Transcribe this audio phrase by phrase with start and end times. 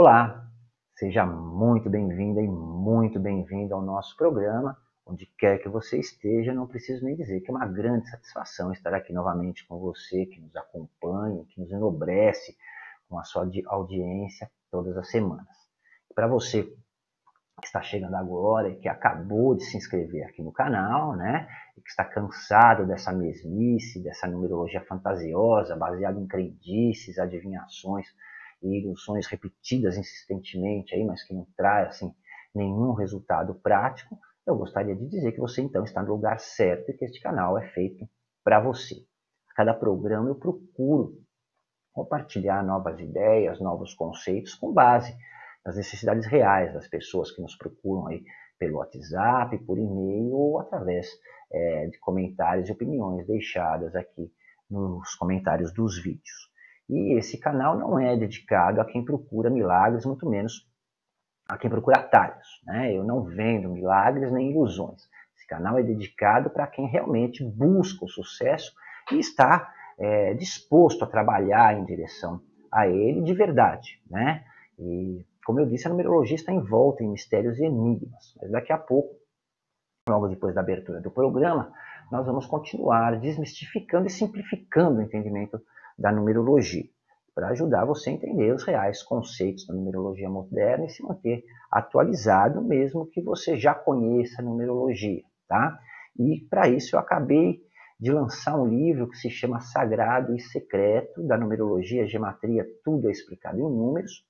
[0.00, 0.48] Olá,
[0.94, 4.78] seja muito bem-vinda e muito bem-vindo ao nosso programa.
[5.04, 8.94] Onde quer que você esteja, não preciso nem dizer que é uma grande satisfação estar
[8.94, 12.56] aqui novamente com você, que nos acompanha, que nos enobrece
[13.08, 15.48] com a sua audiência todas as semanas.
[16.14, 21.16] Para você que está chegando agora e que acabou de se inscrever aqui no canal,
[21.16, 21.48] né?
[21.76, 28.06] E que está cansado dessa mesmice, dessa numerologia fantasiosa, baseada em crendices, adivinhações
[28.62, 32.12] e ilusões repetidas insistentemente aí, mas que não traz assim,
[32.54, 36.94] nenhum resultado prático, eu gostaria de dizer que você então está no lugar certo e
[36.94, 38.08] que este canal é feito
[38.42, 38.94] para você.
[39.50, 41.22] A cada programa eu procuro
[41.92, 45.14] compartilhar novas ideias, novos conceitos com base
[45.64, 48.24] nas necessidades reais das pessoas que nos procuram aí
[48.58, 51.08] pelo WhatsApp, por e-mail ou através
[51.52, 54.32] é, de comentários e opiniões deixadas aqui
[54.70, 56.50] nos comentários dos vídeos.
[56.88, 60.66] E esse canal não é dedicado a quem procura milagres, muito menos
[61.48, 62.62] a quem procura atalhos.
[62.64, 62.94] Né?
[62.94, 65.08] Eu não vendo milagres nem ilusões.
[65.36, 68.72] Esse canal é dedicado para quem realmente busca o sucesso
[69.12, 74.00] e está é, disposto a trabalhar em direção a ele de verdade.
[74.10, 74.44] Né?
[74.78, 78.34] E, como eu disse, a numerologia está envolta em mistérios e enigmas.
[78.40, 79.14] Mas daqui a pouco,
[80.08, 81.72] logo depois da abertura do programa,
[82.10, 85.60] nós vamos continuar desmistificando e simplificando o entendimento
[85.98, 86.84] da numerologia,
[87.34, 92.62] para ajudar você a entender os reais conceitos da numerologia moderna e se manter atualizado,
[92.62, 95.78] mesmo que você já conheça a numerologia, tá?
[96.16, 97.60] E para isso eu acabei
[97.98, 103.10] de lançar um livro que se chama Sagrado e Secreto da Numerologia, Gematria, tudo é
[103.10, 104.24] explicado em números,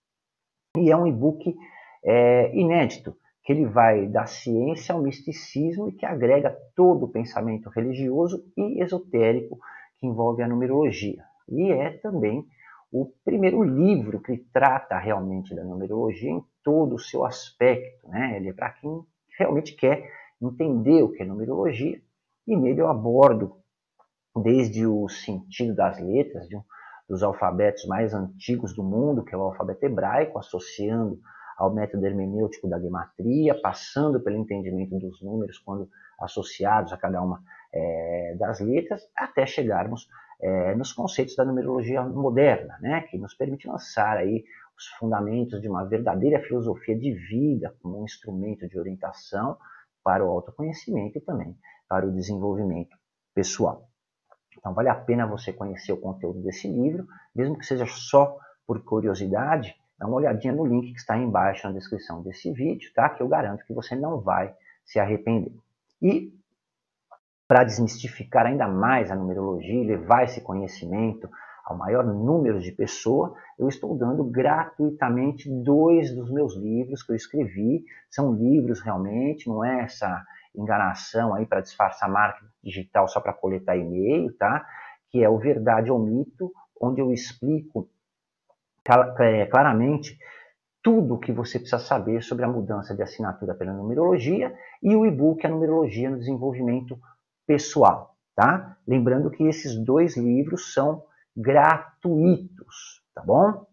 [0.77, 1.55] e é um e-book
[2.03, 7.69] é, inédito, que ele vai da ciência ao misticismo e que agrega todo o pensamento
[7.69, 9.59] religioso e esotérico
[9.99, 12.47] que envolve a numerologia e é também
[12.91, 18.09] o primeiro livro que trata realmente da numerologia em todo o seu aspecto.
[18.09, 18.37] Né?
[18.37, 19.03] Ele é para quem
[19.39, 22.01] realmente quer entender o que é numerologia,
[22.47, 23.57] e nele eu abordo
[24.43, 26.63] desde o sentido das letras, de um
[27.09, 31.19] dos alfabetos mais antigos do mundo, que é o alfabeto hebraico, associando
[31.59, 35.89] ao método hermenêutico da gematria, passando pelo entendimento dos números quando
[36.21, 40.09] associados a cada uma é, das letras, até chegarmos
[40.41, 44.45] é, nos conceitos da numerologia moderna, né, que nos permite lançar aí
[44.77, 49.57] os fundamentos de uma verdadeira filosofia de vida como um instrumento de orientação
[50.05, 51.57] para o autoconhecimento e também
[51.89, 52.97] para o desenvolvimento
[53.35, 53.89] pessoal.
[54.57, 58.83] Então vale a pena você conhecer o conteúdo desse livro, mesmo que seja só por
[58.85, 63.09] curiosidade, dá uma olhadinha no link que está aí embaixo na descrição desse vídeo, tá?
[63.09, 64.55] Que eu garanto que você não vai
[64.85, 65.53] se arrepender.
[66.01, 66.38] E
[67.49, 71.29] para desmistificar ainda mais a numerologia e levar esse conhecimento
[71.65, 77.17] ao maior número de pessoas, eu estou dando gratuitamente dois dos meus livros que eu
[77.17, 77.85] escrevi.
[78.11, 83.77] São livros realmente, não é essa enganação aí para disfarçar marca digital só para coletar
[83.77, 84.67] e-mail, tá?
[85.11, 87.89] Que é o Verdade ou Mito, onde eu explico
[89.21, 90.19] é, claramente
[90.83, 95.05] tudo o que você precisa saber sobre a mudança de assinatura pela numerologia e o
[95.05, 96.99] e-book A Numerologia no Desenvolvimento
[97.49, 98.77] pessoal, tá?
[98.87, 101.03] Lembrando que esses dois livros são
[101.35, 103.67] gratuitos, tá bom?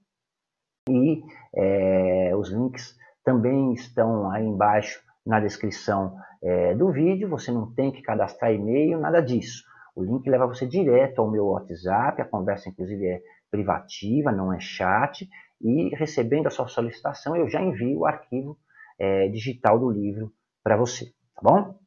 [0.89, 1.21] E
[1.53, 7.29] é, os links também estão aí embaixo na descrição é, do vídeo.
[7.29, 9.63] Você não tem que cadastrar e-mail, nada disso.
[9.93, 12.21] O link leva você direto ao meu WhatsApp.
[12.21, 13.21] A conversa, inclusive, é
[13.51, 15.27] privativa, não é chat.
[15.61, 18.57] E recebendo a sua solicitação, eu já envio o arquivo
[18.97, 20.31] é, digital do livro
[20.63, 21.05] para você,
[21.35, 21.77] tá bom?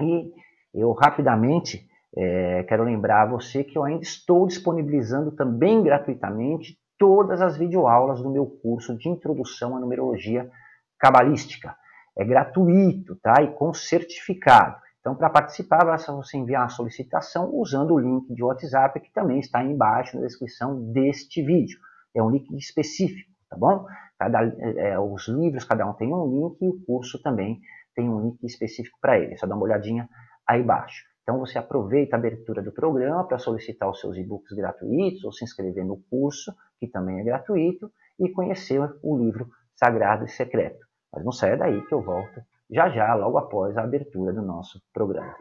[0.00, 0.32] E
[0.76, 7.56] eu rapidamente é, quero lembrar você que eu ainda estou disponibilizando também gratuitamente todas as
[7.56, 10.50] videoaulas do meu curso de Introdução à Numerologia
[10.98, 11.74] Cabalística.
[12.16, 13.42] É gratuito, tá?
[13.42, 14.76] E com certificado.
[15.00, 19.38] Então, para participar, basta você enviar a solicitação usando o link de WhatsApp que também
[19.38, 21.78] está aí embaixo na descrição deste vídeo.
[22.14, 23.86] É um link específico, tá bom?
[24.18, 27.60] Cada, é, os livros, cada um tem um link e o curso também
[27.94, 29.34] tem um link específico para ele.
[29.34, 30.08] É só dar uma olhadinha
[30.46, 31.04] aí embaixo.
[31.22, 35.44] Então você aproveita a abertura do programa para solicitar os seus e-books gratuitos ou se
[35.44, 40.86] inscrever no curso, que também é gratuito, e conhecer o livro Sagrado e Secreto.
[41.12, 44.82] Mas não saia daí que eu volto já já, logo após a abertura do nosso
[44.92, 45.36] programa.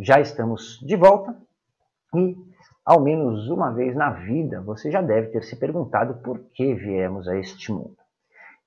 [0.00, 1.36] Já estamos de volta
[2.14, 2.36] e
[2.84, 7.26] ao menos uma vez na vida, você já deve ter se perguntado por que viemos
[7.26, 7.96] a este mundo.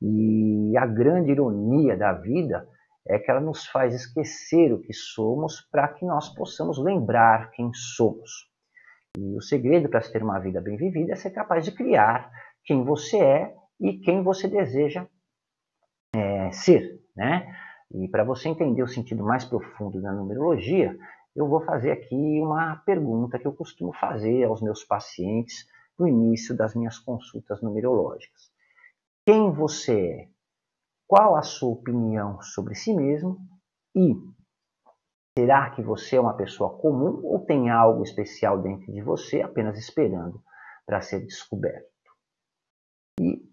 [0.01, 2.67] E a grande ironia da vida
[3.07, 7.71] é que ela nos faz esquecer o que somos para que nós possamos lembrar quem
[7.73, 8.49] somos.
[9.17, 12.29] E o segredo para se ter uma vida bem vivida é ser capaz de criar
[12.63, 15.07] quem você é e quem você deseja
[16.15, 16.99] é, ser.
[17.15, 17.47] Né?
[17.91, 20.95] E para você entender o sentido mais profundo da numerologia,
[21.37, 26.57] eu vou fazer aqui uma pergunta que eu costumo fazer aos meus pacientes no início
[26.57, 28.51] das minhas consultas numerológicas.
[29.23, 30.29] Quem você é?
[31.07, 33.37] Qual a sua opinião sobre si mesmo?
[33.95, 34.15] E
[35.37, 39.77] será que você é uma pessoa comum ou tem algo especial dentro de você apenas
[39.77, 40.43] esperando
[40.87, 41.87] para ser descoberto?
[43.21, 43.47] E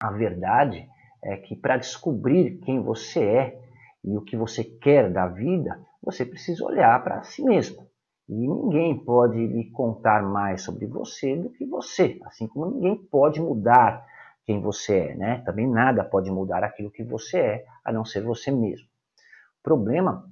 [0.00, 0.88] a verdade
[1.20, 3.62] é que para descobrir quem você é
[4.04, 7.86] e o que você quer da vida, você precisa olhar para si mesmo.
[8.28, 13.40] E ninguém pode lhe contar mais sobre você do que você, assim como ninguém pode
[13.40, 14.04] mudar
[14.44, 15.42] quem você é, né?
[15.44, 18.86] Também nada pode mudar aquilo que você é, a não ser você mesmo.
[19.60, 20.28] O problema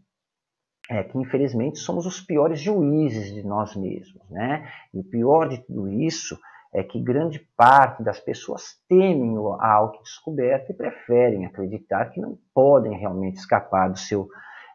[0.88, 4.68] é que, infelizmente, somos os piores juízes de nós mesmos, né?
[4.92, 6.38] E o pior de tudo isso
[6.72, 12.96] é que grande parte das pessoas temem a autodescoberta e preferem acreditar que não podem
[12.96, 14.28] realmente escapar do seu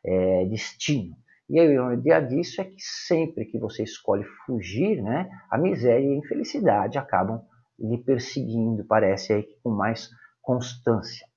[0.05, 1.15] é, destino.
[1.49, 6.13] E a ideia disso é que sempre que você escolhe fugir, né, a miséria e
[6.13, 7.43] a infelicidade acabam
[7.77, 10.09] lhe perseguindo, parece aí com mais
[10.41, 11.27] constância.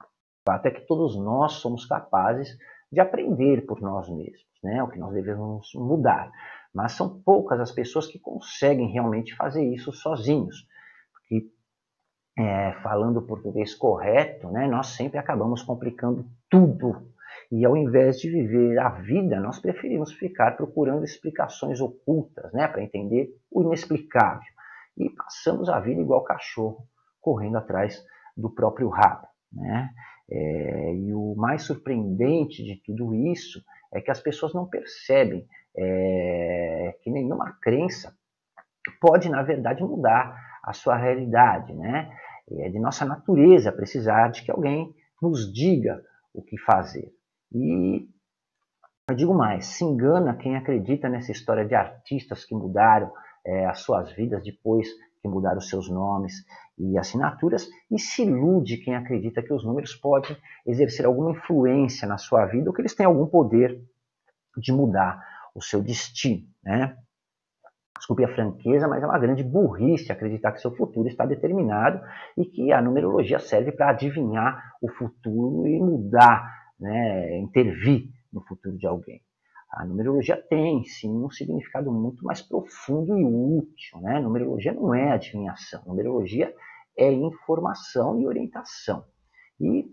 [0.00, 2.56] O fato é que todos nós somos capazes
[2.92, 6.30] de aprender por nós mesmos, né, o que nós devemos mudar.
[6.72, 10.64] Mas são poucas as pessoas que conseguem realmente fazer isso sozinhos.
[11.12, 11.50] Porque,
[12.38, 17.15] é, falando o português correto, né, nós sempre acabamos complicando tudo.
[17.50, 22.82] E ao invés de viver a vida, nós preferimos ficar procurando explicações ocultas né, para
[22.82, 24.52] entender o inexplicável.
[24.96, 26.88] E passamos a vida igual cachorro,
[27.20, 28.04] correndo atrás
[28.36, 29.28] do próprio rabo.
[29.52, 29.90] Né?
[30.30, 35.46] É, e o mais surpreendente de tudo isso é que as pessoas não percebem
[35.76, 38.16] é, que nenhuma crença
[39.00, 41.72] pode, na verdade, mudar a sua realidade.
[41.74, 42.10] Né?
[42.50, 46.02] É de nossa natureza precisar de que alguém nos diga
[46.34, 47.12] o que fazer.
[47.52, 48.08] E
[49.08, 53.12] eu digo mais: se engana quem acredita nessa história de artistas que mudaram
[53.44, 54.88] é, as suas vidas depois
[55.20, 56.44] que mudaram os seus nomes
[56.78, 62.18] e assinaturas, e se ilude quem acredita que os números podem exercer alguma influência na
[62.18, 63.80] sua vida ou que eles têm algum poder
[64.56, 65.22] de mudar
[65.54, 66.46] o seu destino.
[66.62, 66.96] Né?
[67.96, 72.00] Desculpe a franqueza, mas é uma grande burrice acreditar que seu futuro está determinado
[72.36, 78.76] e que a numerologia serve para adivinhar o futuro e mudar, né, intervir no futuro
[78.76, 79.22] de alguém.
[79.70, 84.00] A numerologia tem, sim, um significado muito mais profundo e útil.
[84.00, 84.16] Né?
[84.16, 86.54] A numerologia não é adivinhação, a numerologia
[86.96, 89.04] é informação e orientação.
[89.60, 89.86] E,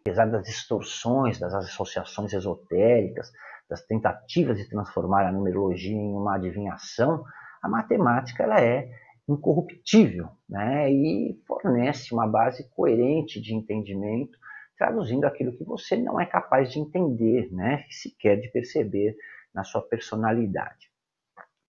[0.00, 3.32] apesar das distorções, das associações esotéricas,
[3.68, 7.24] das tentativas de transformar a numerologia em uma adivinhação,
[7.62, 8.90] a matemática ela é
[9.28, 10.92] incorruptível né?
[10.92, 14.36] e fornece uma base coerente de entendimento,
[14.80, 17.84] traduzindo aquilo que você não é capaz de entender, né?
[17.90, 19.14] sequer de perceber
[19.54, 20.90] na sua personalidade.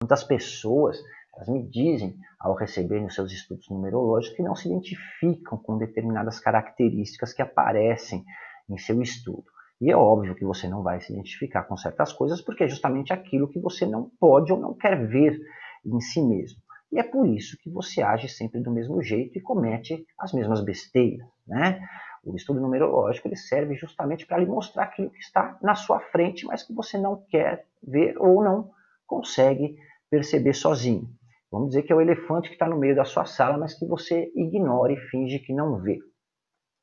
[0.01, 0.97] Muitas pessoas
[1.35, 6.39] elas me dizem, ao receberem os seus estudos numerológicos, que não se identificam com determinadas
[6.39, 8.23] características que aparecem
[8.69, 9.43] em seu estudo.
[9.81, 13.11] E é óbvio que você não vai se identificar com certas coisas, porque é justamente
[13.11, 15.37] aquilo que você não pode ou não quer ver
[15.85, 16.61] em si mesmo.
[16.94, 20.63] E é por isso que você age sempre do mesmo jeito e comete as mesmas
[20.63, 21.27] besteiras.
[21.47, 21.81] Né?
[22.23, 26.45] O estudo numerológico ele serve justamente para lhe mostrar aquilo que está na sua frente,
[26.45, 28.69] mas que você não quer ver ou não
[29.07, 29.75] consegue
[30.09, 31.09] perceber sozinho.
[31.51, 33.85] Vamos dizer que é o elefante que está no meio da sua sala, mas que
[33.85, 35.99] você ignora e finge que não vê.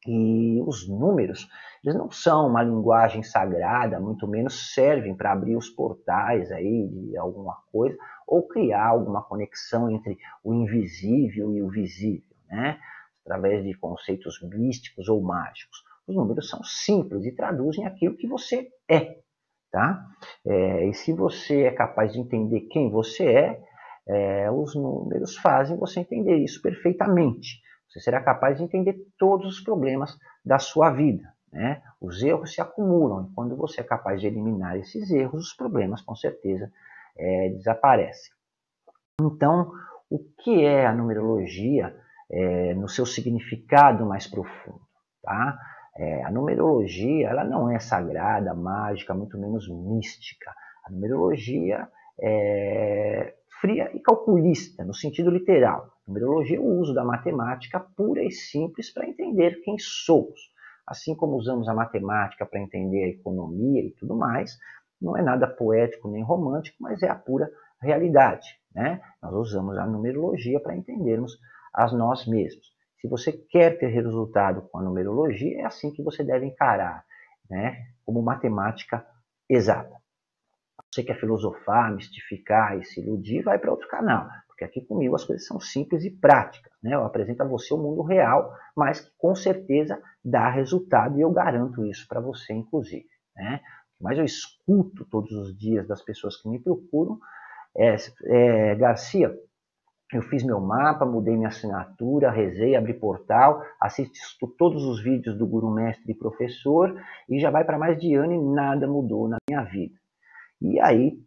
[0.07, 1.49] E os números,
[1.85, 7.17] eles não são uma linguagem sagrada, muito menos servem para abrir os portais aí de
[7.17, 12.79] alguma coisa ou criar alguma conexão entre o invisível e o visível, né?
[13.29, 15.85] Através de conceitos místicos ou mágicos.
[16.07, 19.19] Os números são simples e traduzem aquilo que você é,
[19.71, 20.03] tá?
[20.47, 23.63] É, e se você é capaz de entender quem você é,
[24.09, 27.61] é, os números fazem você entender isso perfeitamente.
[27.87, 31.31] Você será capaz de entender todos os problemas da sua vida.
[31.53, 31.83] Né?
[32.01, 36.01] Os erros se acumulam e quando você é capaz de eliminar esses erros, os problemas
[36.01, 36.73] com certeza
[37.19, 38.33] é, desaparecem.
[39.21, 39.71] Então,
[40.09, 41.95] o que é a numerologia
[42.31, 44.81] é, no seu significado mais profundo?
[45.23, 45.59] Tá?
[45.97, 50.53] É, a numerologia ela não é sagrada, mágica, muito menos mística.
[50.87, 51.89] A numerologia
[52.21, 55.91] é fria e calculista, no sentido literal.
[56.07, 60.57] Numerologia é o uso da matemática pura e simples para entender quem somos.
[60.87, 64.57] assim como usamos a matemática para entender a economia e tudo mais,
[65.01, 67.51] não é nada poético nem romântico, mas é a pura
[67.83, 68.49] realidade.
[68.75, 69.01] Né?
[69.23, 71.39] Nós usamos a numerologia para entendermos
[71.73, 72.67] a nós mesmos.
[73.01, 77.05] Se você quer ter resultado com a numerologia, é assim que você deve encarar,
[77.49, 77.87] né?
[78.05, 79.07] como matemática
[79.49, 79.97] exata.
[80.91, 84.29] Você quer filosofar, mistificar e se iludir, vai para outro canal.
[84.49, 86.73] Porque aqui comigo as coisas são simples e práticas.
[86.83, 86.95] Né?
[86.95, 91.31] Eu apresento a você o mundo real, mas que com certeza dá resultado e eu
[91.31, 93.07] garanto isso para você, inclusive.
[93.37, 93.61] Né?
[94.01, 97.21] Mas eu escuto todos os dias das pessoas que me procuram
[97.77, 99.33] é, é, Garcia,
[100.13, 105.47] eu fiz meu mapa, mudei minha assinatura, rezei, abri portal, assisto todos os vídeos do
[105.47, 106.99] Guru Mestre e Professor
[107.29, 109.95] e já vai para mais de ano e nada mudou na minha vida.
[110.63, 111.19] E aí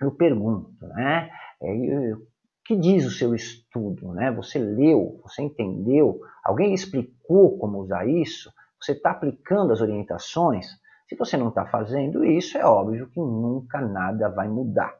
[0.00, 1.30] eu pergunto, né?
[1.60, 2.26] É, o
[2.64, 4.12] que diz o seu estudo?
[4.12, 4.30] Né?
[4.32, 6.20] Você leu, você entendeu?
[6.44, 8.52] Alguém explicou como usar isso?
[8.80, 10.66] Você está aplicando as orientações?
[11.08, 14.94] Se você não está fazendo isso, é óbvio que nunca nada vai mudar.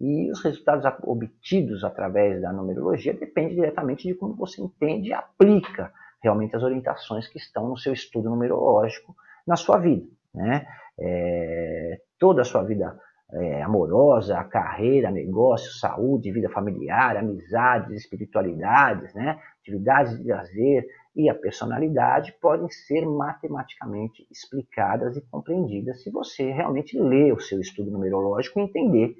[0.00, 5.92] E os resultados obtidos através da numerologia dependem diretamente de como você entende e aplica
[6.22, 9.14] realmente as orientações que estão no seu estudo numerológico
[9.46, 10.06] na sua vida.
[10.34, 10.66] Né?
[10.98, 12.98] É, toda a sua vida
[13.32, 19.40] é, amorosa, carreira, negócio, saúde, vida familiar, amizades, espiritualidades, né?
[19.60, 26.98] atividades de lazer e a personalidade podem ser matematicamente explicadas e compreendidas se você realmente
[26.98, 29.16] ler o seu estudo numerológico e entender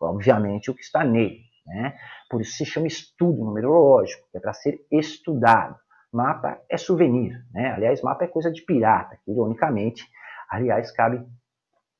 [0.00, 1.40] obviamente, o que está nele.
[1.66, 1.96] Né?
[2.30, 5.76] Por isso se chama estudo numerológico, que é para ser estudado.
[6.12, 7.72] Mapa é souvenir, né?
[7.72, 10.08] aliás, mapa é coisa de pirata, que ironicamente,
[10.48, 11.26] aliás, cabe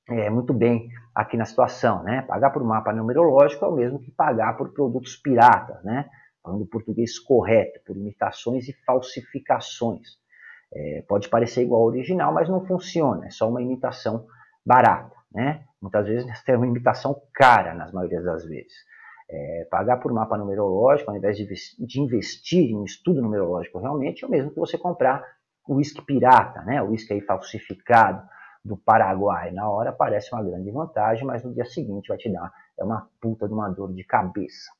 [0.08, 2.02] é, muito bem aqui na situação.
[2.02, 2.22] Né?
[2.22, 6.08] Pagar por mapa numerológico é o mesmo que pagar por produtos piratas, né?
[6.42, 10.08] falando português correto, por imitações e falsificações.
[10.72, 14.26] É, pode parecer igual ao original, mas não funciona, é só uma imitação
[14.64, 15.14] barata.
[15.32, 15.64] Né?
[15.86, 18.72] Muitas vezes tem uma imitação cara, nas maiorias das vezes.
[19.30, 24.24] É, pagar por mapa numerológico, ao invés de, de investir em um estudo numerológico realmente,
[24.24, 25.24] é o mesmo que você comprar
[25.68, 26.82] o uísque pirata, né?
[26.82, 28.22] o uísque falsificado
[28.64, 29.52] do Paraguai.
[29.52, 33.08] Na hora parece uma grande vantagem, mas no dia seguinte vai te dar é uma
[33.20, 34.70] puta de uma dor de cabeça.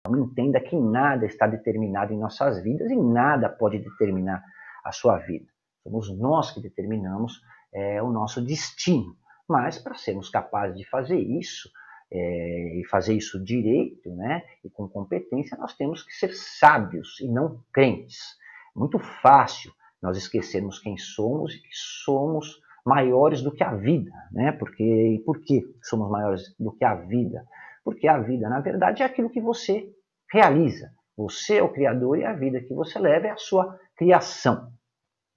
[0.00, 4.42] Então entenda que nada está determinado em nossas vidas e nada pode determinar
[4.84, 5.46] a sua vida.
[5.82, 7.40] Somos nós que determinamos
[7.72, 9.16] é, o nosso destino.
[9.48, 11.70] Mas para sermos capazes de fazer isso,
[12.10, 17.28] é, e fazer isso direito né, e com competência, nós temos que ser sábios e
[17.28, 18.36] não crentes.
[18.74, 24.12] Muito fácil nós esquecermos quem somos e que somos maiores do que a vida.
[24.30, 24.52] Né?
[24.52, 27.46] Porque, e por que somos maiores do que a vida?
[27.84, 29.90] Porque a vida, na verdade, é aquilo que você
[30.30, 30.92] realiza.
[31.16, 34.70] Você é o Criador e a vida que você leva é a sua criação,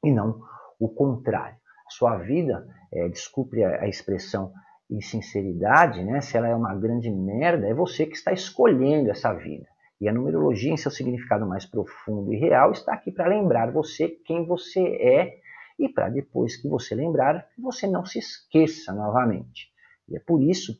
[0.04, 0.42] e não
[0.78, 1.59] o contrário
[1.90, 4.52] sua vida, é, desculpe a, a expressão
[4.90, 9.32] em sinceridade, né, se ela é uma grande merda, é você que está escolhendo essa
[9.34, 9.68] vida.
[10.02, 14.08] E a numerologia, em seu significado mais profundo e real, está aqui para lembrar você
[14.26, 15.38] quem você é
[15.78, 19.70] e para depois que você lembrar, que você não se esqueça novamente.
[20.08, 20.74] E é por isso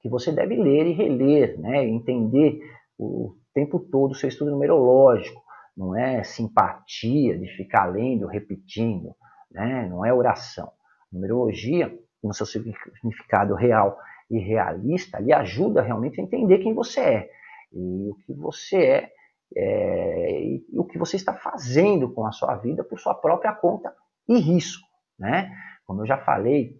[0.00, 2.60] que você deve ler e reler, né, entender
[2.98, 5.40] o tempo todo o seu estudo numerológico.
[5.76, 9.14] Não é simpatia de ficar lendo, repetindo
[9.50, 9.86] né?
[9.88, 10.72] não é oração.
[11.12, 11.92] numerologia,
[12.22, 13.98] no seu significado real
[14.30, 17.30] e realista, lhe ajuda realmente a entender quem você é
[17.72, 19.12] e o que você é,
[19.56, 23.94] é e o que você está fazendo com a sua vida por sua própria conta
[24.28, 24.86] e risco.
[25.18, 25.50] Né?
[25.86, 26.78] Como eu já falei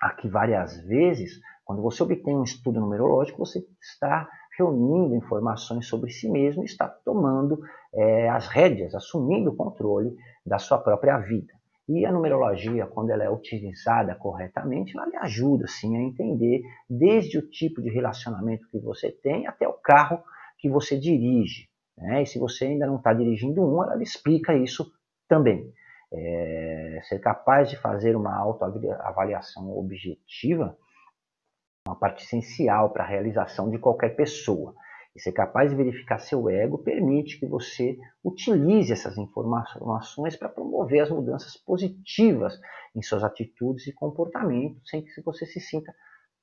[0.00, 6.28] aqui várias vezes, quando você obtém um estudo numerológico, você está reunindo informações sobre si
[6.28, 7.60] mesmo está tomando
[7.94, 10.14] é, as rédeas, assumindo o controle
[10.44, 11.52] da sua própria vida.
[11.92, 17.36] E a numerologia, quando ela é utilizada corretamente, ela lhe ajuda sim a entender desde
[17.36, 20.22] o tipo de relacionamento que você tem até o carro
[20.56, 21.68] que você dirige.
[21.98, 22.22] Né?
[22.22, 24.88] E se você ainda não está dirigindo um, ela lhe explica isso
[25.28, 25.68] também.
[26.12, 30.76] É, ser capaz de fazer uma autoavaliação objetiva
[31.84, 34.76] é uma parte essencial para a realização de qualquer pessoa.
[35.14, 41.00] E ser capaz de verificar seu ego permite que você utilize essas informações para promover
[41.00, 42.58] as mudanças positivas
[42.94, 45.92] em suas atitudes e comportamentos, sem que você se sinta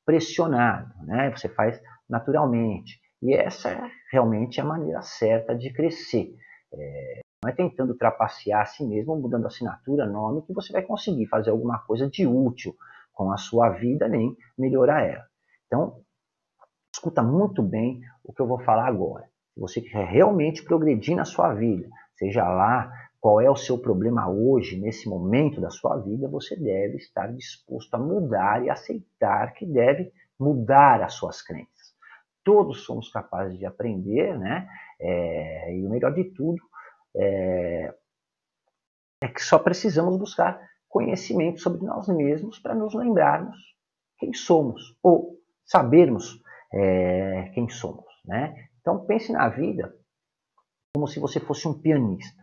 [0.05, 0.93] pressionado.
[1.05, 1.31] Né?
[1.31, 2.99] Você faz naturalmente.
[3.21, 6.35] E essa é realmente a maneira certa de crescer.
[6.73, 11.27] É, não é tentando trapacear a si mesmo, mudando assinatura, nome, que você vai conseguir
[11.27, 12.75] fazer alguma coisa de útil
[13.13, 15.25] com a sua vida, nem melhorar ela.
[15.65, 16.01] Então,
[16.97, 19.29] escuta muito bem o que eu vou falar agora.
[19.53, 24.29] Se você quer realmente progredir na sua vida, seja lá qual é o seu problema
[24.29, 29.65] hoje, nesse momento da sua vida, você deve estar disposto a mudar e aceitar que
[29.65, 31.95] deve mudar as suas crenças.
[32.43, 34.67] Todos somos capazes de aprender, né?
[34.99, 36.61] É, e o melhor de tudo
[37.15, 37.93] é,
[39.21, 43.55] é que só precisamos buscar conhecimento sobre nós mesmos para nos lembrarmos
[44.17, 46.41] quem somos ou sabermos
[46.73, 48.53] é, quem somos, né?
[48.81, 49.93] Então pense na vida
[50.93, 52.41] como se você fosse um pianista.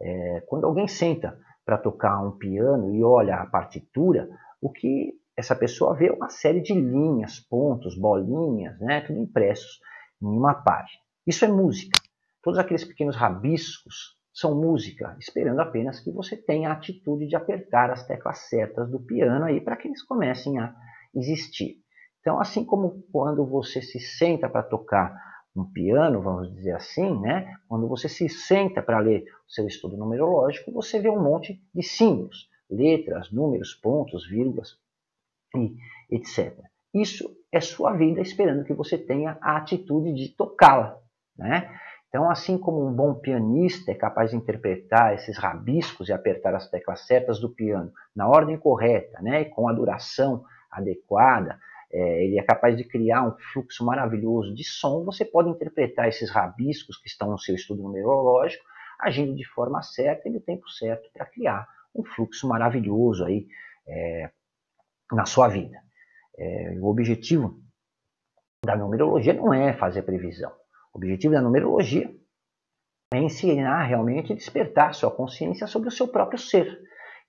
[0.00, 4.28] É, quando alguém senta para tocar um piano e olha a partitura,
[4.60, 9.80] o que essa pessoa vê é uma série de linhas, pontos, bolinhas, né, tudo impressos
[10.22, 11.00] em uma página.
[11.26, 12.00] Isso é música.
[12.42, 17.90] Todos aqueles pequenos rabiscos são música, esperando apenas que você tenha a atitude de apertar
[17.90, 20.74] as teclas certas do piano aí para que eles comecem a
[21.14, 21.76] existir.
[22.20, 25.14] Então, assim como quando você se senta para tocar
[25.56, 27.54] um piano, vamos dizer assim, né?
[27.68, 31.82] Quando você se senta para ler o seu estudo numerológico, você vê um monte de
[31.82, 34.78] símbolos, letras, números, pontos, vírgulas
[35.56, 35.74] e
[36.10, 36.56] etc.
[36.94, 40.98] Isso é sua vida esperando que você tenha a atitude de tocá-la,
[41.36, 41.68] né?
[42.08, 46.68] Então, assim como um bom pianista é capaz de interpretar esses rabiscos e apertar as
[46.68, 51.56] teclas certas do piano na ordem correta, né, com a duração adequada,
[51.92, 56.30] é, ele é capaz de criar um fluxo maravilhoso de som, você pode interpretar esses
[56.30, 58.64] rabiscos que estão no seu estudo numerológico,
[59.00, 63.48] agindo de forma certa e no tempo certo para criar um fluxo maravilhoso aí
[63.88, 64.30] é,
[65.12, 65.82] na sua vida.
[66.38, 67.60] É, o objetivo
[68.64, 70.52] da numerologia não é fazer previsão.
[70.92, 72.14] O objetivo da numerologia
[73.12, 76.80] é ensinar realmente e despertar sua consciência sobre o seu próprio ser.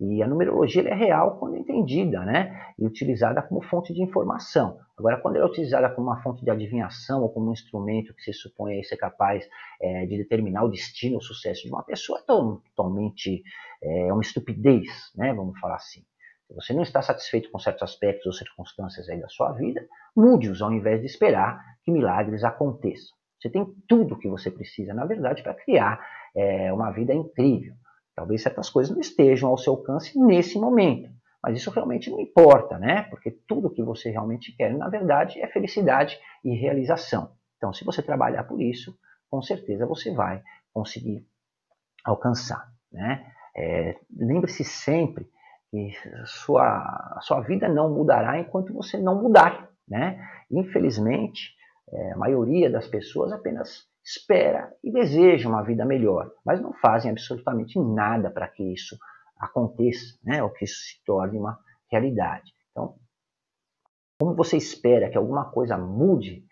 [0.03, 2.73] E a numerologia é real quando entendida né?
[2.79, 4.79] e utilizada como fonte de informação.
[4.97, 8.23] Agora, quando ela é utilizada como uma fonte de adivinhação ou como um instrumento que
[8.23, 9.47] se supõe ser capaz
[9.79, 13.43] é, de determinar o destino ou sucesso de uma pessoa, é totalmente
[13.83, 15.33] é uma estupidez, né?
[15.33, 16.01] vamos falar assim.
[16.47, 20.61] Se você não está satisfeito com certos aspectos ou circunstâncias aí da sua vida, mude-os
[20.61, 23.15] ao invés de esperar que milagres aconteçam.
[23.39, 25.99] Você tem tudo o que você precisa, na verdade, para criar
[26.35, 27.73] é, uma vida incrível.
[28.15, 31.09] Talvez certas coisas não estejam ao seu alcance nesse momento,
[31.41, 33.03] mas isso realmente não importa, né?
[33.03, 37.31] Porque tudo que você realmente quer, na verdade, é felicidade e realização.
[37.57, 38.95] Então, se você trabalhar por isso,
[39.29, 40.41] com certeza você vai
[40.73, 41.25] conseguir
[42.03, 43.25] alcançar, né?
[43.55, 45.29] É, Lembre-se sempre
[45.69, 45.91] que
[46.25, 50.21] sua, sua vida não mudará enquanto você não mudar, né?
[50.51, 51.55] Infelizmente,
[51.91, 57.11] é, a maioria das pessoas apenas espera e deseja uma vida melhor, mas não fazem
[57.11, 58.97] absolutamente nada para que isso
[59.37, 61.57] aconteça, né, ou que isso se torne uma
[61.91, 62.53] realidade.
[62.71, 62.95] Então,
[64.19, 66.45] como você espera que alguma coisa mude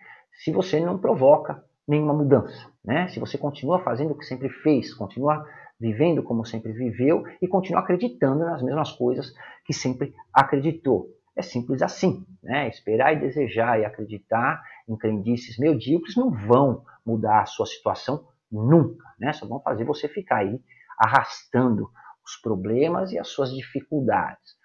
[0.44, 3.08] se você não provoca nenhuma mudança, né?
[3.10, 5.46] Se você continua fazendo o que sempre fez, continua
[5.80, 9.34] vivendo como sempre viveu e continua acreditando nas mesmas coisas
[9.66, 11.08] que sempre acreditou.
[11.36, 12.68] É simples assim, né?
[12.68, 19.06] Esperar e desejar e acreditar em crendices medíocres não vão mudar a sua situação nunca,
[19.20, 19.32] né?
[19.32, 20.60] Só vão fazer você ficar aí
[20.98, 21.90] arrastando
[22.26, 24.58] os problemas e as suas dificuldades.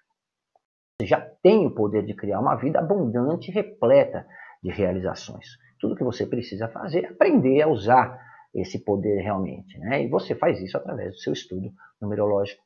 [0.99, 4.25] Você já tem o poder de criar uma vida abundante e repleta
[4.63, 5.45] de realizações.
[5.79, 8.19] Tudo que você precisa fazer é aprender a usar
[8.53, 10.03] esse poder realmente, né?
[10.03, 12.63] E você faz isso através do seu estudo numerológico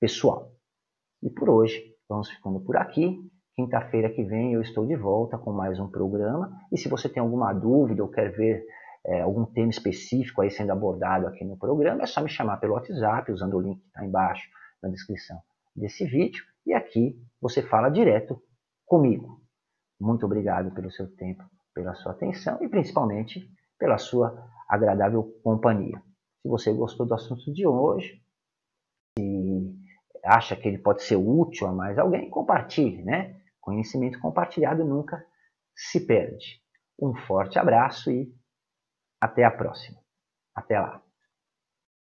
[0.00, 0.52] pessoal.
[1.22, 3.18] E por hoje, vamos ficando por aqui.
[3.58, 6.48] Quinta-feira que vem eu estou de volta com mais um programa.
[6.70, 8.64] E se você tem alguma dúvida ou quer ver
[9.04, 12.74] é, algum tema específico aí sendo abordado aqui no programa, é só me chamar pelo
[12.74, 14.48] WhatsApp, usando o link que está embaixo
[14.80, 15.36] na descrição
[15.74, 16.44] desse vídeo.
[16.64, 18.40] E aqui você fala direto
[18.86, 19.40] comigo.
[20.00, 21.42] Muito obrigado pelo seu tempo,
[21.74, 23.44] pela sua atenção e principalmente
[23.76, 26.00] pela sua agradável companhia.
[26.42, 28.22] Se você gostou do assunto de hoje,
[29.18, 29.74] se
[30.22, 33.37] acha que ele pode ser útil a mais alguém, compartilhe, né?
[33.68, 35.22] Conhecimento compartilhado nunca
[35.76, 36.58] se perde.
[36.98, 38.34] Um forte abraço e
[39.20, 40.00] até a próxima.
[40.54, 41.02] Até lá.